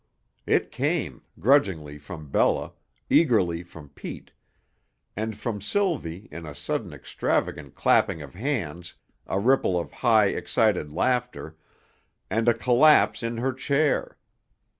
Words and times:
It 0.47 0.71
came, 0.71 1.21
grudgingly 1.39 1.99
from 1.99 2.31
Bella, 2.31 2.73
eagerly 3.07 3.61
from 3.61 3.89
Pete 3.89 4.31
and 5.15 5.37
from 5.37 5.61
Sylvie 5.61 6.27
in 6.31 6.43
a 6.47 6.55
sudden 6.55 6.91
extravagant 6.91 7.75
clapping 7.75 8.19
of 8.19 8.33
hands, 8.33 8.95
a 9.27 9.39
ripple 9.39 9.79
of 9.79 9.91
high, 9.93 10.29
excited 10.29 10.91
laughter, 10.91 11.55
and 12.31 12.49
a 12.49 12.55
collapse 12.55 13.21
in 13.21 13.37
her 13.37 13.53
chair. 13.53 14.17